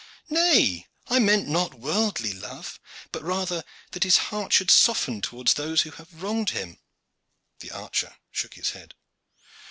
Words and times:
"Nay, 0.31 0.87
I 1.09 1.19
meant 1.19 1.47
not 1.47 1.75
worldly 1.75 2.33
love, 2.33 2.79
but 3.11 3.21
rather 3.21 3.63
that 3.91 4.03
his 4.03 4.17
heart 4.17 4.51
should 4.51 4.71
soften 4.71 5.21
towards 5.21 5.53
those 5.53 5.83
who 5.83 5.91
have 5.91 6.23
wronged 6.23 6.49
him." 6.49 6.79
The 7.59 7.69
archer 7.69 8.15
shook 8.31 8.55
his 8.55 8.71
head. 8.71 8.95